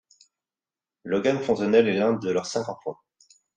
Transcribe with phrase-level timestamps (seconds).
[1.03, 2.97] Logan Fontenelle est l'un de leurs cinq enfants.